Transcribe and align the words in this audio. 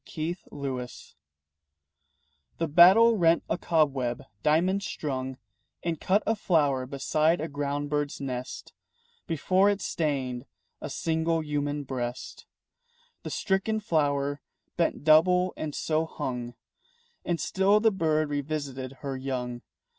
RANGE 0.17 0.35
FINDING 0.49 0.87
The 2.57 2.67
battle 2.67 3.17
rent 3.17 3.43
a 3.47 3.55
cobweb 3.59 4.23
diamond 4.41 4.81
strung 4.81 5.37
And 5.83 6.01
cut 6.01 6.23
a 6.25 6.35
flower 6.35 6.87
beside 6.87 7.39
a 7.39 7.47
ground 7.47 7.91
bird's 7.91 8.19
nest 8.19 8.73
Before 9.27 9.69
it 9.69 9.79
stained 9.79 10.47
a 10.81 10.89
single 10.89 11.41
human 11.43 11.83
breast. 11.83 12.47
The 13.21 13.29
stricken 13.29 13.79
flower 13.79 14.41
bent 14.75 15.03
double 15.03 15.53
and 15.55 15.75
so 15.75 16.07
hung. 16.07 16.55
And 17.23 17.39
still 17.39 17.79
the 17.79 17.91
bird 17.91 18.27
revisited 18.31 18.91
her 19.01 19.15
young. 19.15 19.61